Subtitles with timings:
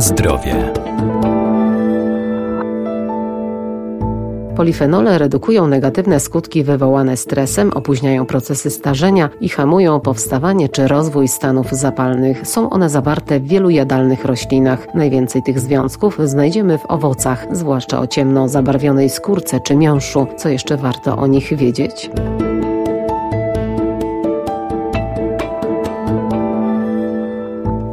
[0.00, 0.72] Zdrowie.
[4.56, 11.72] Polifenole redukują negatywne skutki wywołane stresem, opóźniają procesy starzenia i hamują powstawanie czy rozwój stanów
[11.72, 12.48] zapalnych.
[12.48, 14.94] Są one zawarte w wielu jadalnych roślinach.
[14.94, 20.26] Najwięcej tych związków znajdziemy w owocach, zwłaszcza o ciemno zabarwionej skórce czy miąższu.
[20.36, 22.10] Co jeszcze warto o nich wiedzieć?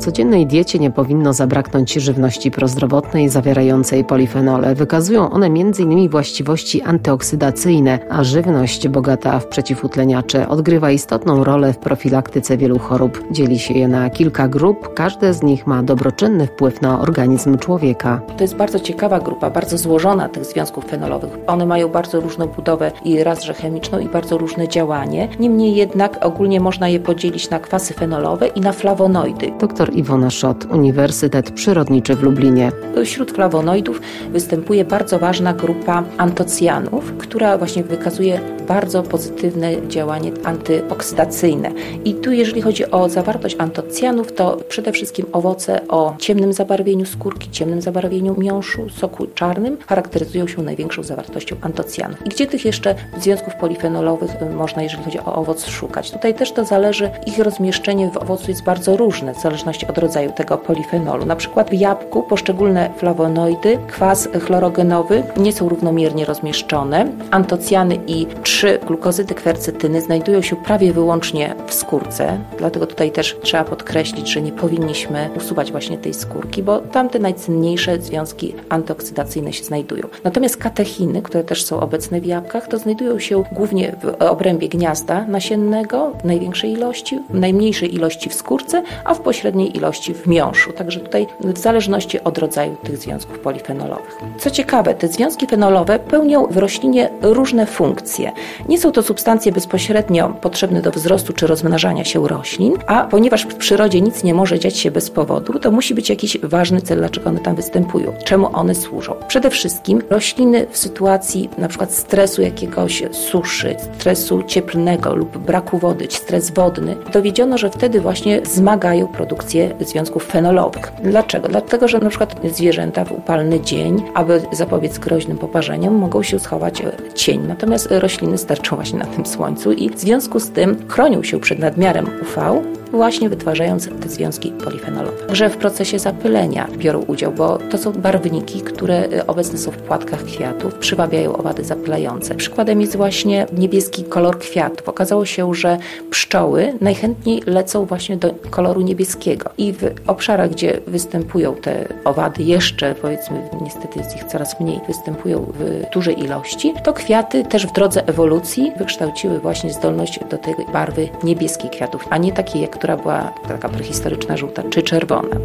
[0.00, 4.74] Codziennej diecie nie powinno zabraknąć żywności prozdrowotnej zawierającej polifenole.
[4.74, 6.08] Wykazują one m.in.
[6.08, 13.24] właściwości antyoksydacyjne, a żywność bogata w przeciwutleniacze odgrywa istotną rolę w profilaktyce wielu chorób.
[13.30, 18.20] Dzieli się je na kilka grup, każde z nich ma dobroczynny wpływ na organizm człowieka.
[18.36, 21.30] To jest bardzo ciekawa grupa, bardzo złożona tych związków fenolowych.
[21.46, 25.28] One mają bardzo różną budowę i raz, że chemiczną i bardzo różne działanie.
[25.40, 29.52] Niemniej jednak ogólnie można je podzielić na kwasy fenolowe i na flawonoidy.
[29.60, 32.72] Doktor Iwona Szot, Uniwersytet Przyrodniczy w Lublinie.
[33.04, 34.00] Wśród flawonoidów
[34.32, 41.70] występuje bardzo ważna grupa antocjanów, która właśnie wykazuje bardzo pozytywne działanie antyoksydacyjne.
[42.04, 47.50] I tu jeżeli chodzi o zawartość antocjanów, to przede wszystkim owoce o ciemnym zabarwieniu skórki,
[47.50, 52.26] ciemnym zabarwieniu miąższu, soku czarnym charakteryzują się największą zawartością antocjanów.
[52.26, 56.10] I gdzie tych jeszcze związków polifenolowych można, jeżeli chodzi o owoc, szukać?
[56.10, 60.32] Tutaj też to zależy, ich rozmieszczenie w owocu jest bardzo różne, w zależności od rodzaju
[60.32, 61.26] tego polifenolu.
[61.26, 67.06] Na przykład w jabłku poszczególne flawonoidy, kwas chlorogenowy nie są równomiernie rozmieszczone.
[67.30, 73.64] Antocjany i trzy glukozydy kwercetyny znajdują się prawie wyłącznie w skórce, dlatego tutaj też trzeba
[73.64, 79.64] podkreślić, że nie powinniśmy usuwać właśnie tej skórki, bo tam te najcenniejsze związki antyoksydacyjne się
[79.64, 80.08] znajdują.
[80.24, 85.24] Natomiast katechiny, które też są obecne w jabłkach, to znajdują się głównie w obrębie gniazda
[85.26, 90.72] nasiennego w największej ilości, w najmniejszej ilości w skórce, a w pośredniej ilości w miąższu.
[90.72, 94.18] Także tutaj w zależności od rodzaju tych związków polifenolowych.
[94.38, 98.32] Co ciekawe, te związki fenolowe pełnią w roślinie różne funkcje.
[98.68, 103.54] Nie są to substancje bezpośrednio potrzebne do wzrostu czy rozmnażania się roślin, a ponieważ w
[103.54, 107.30] przyrodzie nic nie może dziać się bez powodu, to musi być jakiś ważny cel, dlaczego
[107.30, 109.14] one tam występują, czemu one służą.
[109.28, 116.06] Przede wszystkim rośliny w sytuacji na przykład stresu jakiegoś suszy, stresu cieplnego lub braku wody,
[116.10, 120.92] stres wodny, dowiedziono, że wtedy właśnie zmagają produkcję związków fenolowych.
[121.02, 121.48] Dlaczego?
[121.48, 126.82] Dlatego, że na przykład zwierzęta w upalny dzień, aby zapobiec groźnym poparzeniom, mogą się schować
[126.82, 127.40] w cień.
[127.48, 131.58] Natomiast rośliny sterczą właśnie na tym słońcu i w związku z tym chronią się przed
[131.58, 135.16] nadmiarem UV, właśnie wytwarzając te związki polifenolowe.
[135.26, 140.24] Także w procesie zapylenia biorą udział, bo to są barwniki, które obecne są w płatkach
[140.24, 142.34] kwiatów, przywabiają owady zapylające.
[142.34, 144.88] Przykładem jest właśnie niebieski kolor kwiatów.
[144.88, 145.78] Okazało się, że
[146.10, 152.94] pszczoły najchętniej lecą właśnie do koloru niebieskiego i w obszarach, gdzie występują te owady jeszcze,
[152.94, 158.06] powiedzmy, niestety jest ich coraz mniej, występują w dużej ilości, to kwiaty też w drodze
[158.06, 163.32] ewolucji wykształciły właśnie zdolność do tej barwy niebieskiej kwiatów, a nie takiej, jak która była
[163.48, 165.36] taka prehistoryczna, żółta czy czerwona.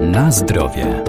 [0.00, 1.04] Na zdrowie.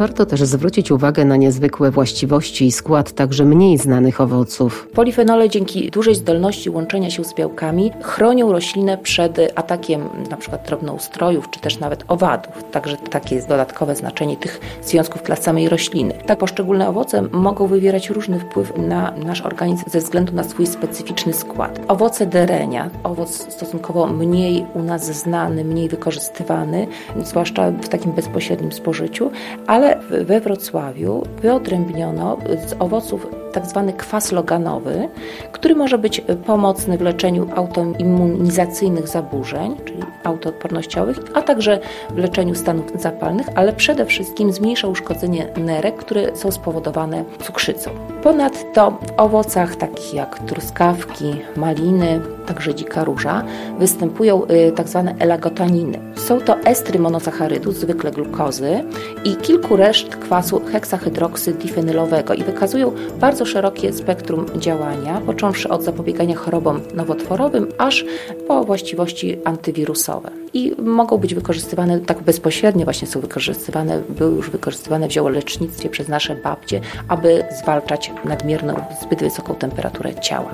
[0.00, 4.88] Warto też zwrócić uwagę na niezwykłe właściwości i skład także mniej znanych owoców.
[4.94, 10.58] Polifenole dzięki dużej zdolności łączenia się z białkami chronią roślinę przed atakiem np.
[10.66, 12.64] drobnoustrojów czy też nawet owadów.
[12.72, 16.14] Także takie jest dodatkowe znaczenie tych związków dla samej rośliny.
[16.26, 21.32] Tak poszczególne owoce mogą wywierać różny wpływ na nasz organizm ze względu na swój specyficzny
[21.32, 21.80] skład.
[21.88, 26.86] Owoce derenia, owoc stosunkowo mniej u nas znany, mniej wykorzystywany,
[27.22, 29.30] zwłaszcza w takim bezpośrednim spożyciu,
[29.66, 29.89] ale
[30.24, 35.08] we Wrocławiu wyodrębniono z owoców tak zwany kwas loganowy,
[35.52, 42.86] który może być pomocny w leczeniu autoimmunizacyjnych zaburzeń, czyli autoodpornościowych, a także w leczeniu stanów
[42.94, 47.90] zapalnych, ale przede wszystkim zmniejsza uszkodzenie nerek, które są spowodowane cukrzycą.
[48.22, 53.42] Ponadto w owocach takich jak truskawki, maliny, także dzika róża,
[53.78, 55.98] występują y, tak zwane elagotaniny.
[56.16, 58.84] Są to estry monosacharydów, zwykle glukozy
[59.24, 62.92] i kilku reszt kwasu heksahydroksydifenylowego i wykazują
[63.40, 68.04] bardzo szerokie spektrum działania, począwszy od zapobiegania chorobom nowotworowym, aż
[68.48, 70.30] po właściwości antywirusowe.
[70.54, 76.08] I mogą być wykorzystywane tak bezpośrednio, właśnie są wykorzystywane, były już wykorzystywane w ziołolecznictwie przez
[76.08, 80.52] nasze babcie, aby zwalczać nadmierną, zbyt wysoką temperaturę ciała.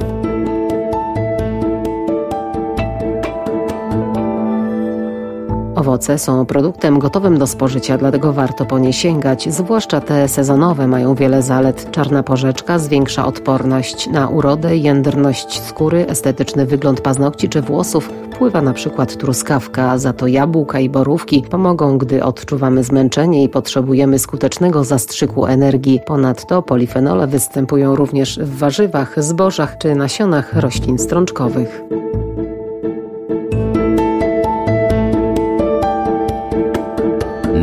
[5.77, 11.15] Owoce są produktem gotowym do spożycia, dlatego warto po nie sięgać, zwłaszcza te sezonowe mają
[11.15, 11.91] wiele zalet.
[11.91, 18.11] Czarna porzeczka zwiększa odporność na urodę, jędrność skóry, estetyczny wygląd paznokci czy włosów.
[18.33, 24.19] Wpływa na przykład truskawka, za to jabłka i borówki pomogą, gdy odczuwamy zmęczenie i potrzebujemy
[24.19, 26.01] skutecznego zastrzyku energii.
[26.07, 31.83] Ponadto polifenole występują również w warzywach, zbożach czy nasionach roślin strączkowych.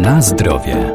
[0.04, 0.93] Na zdrowie.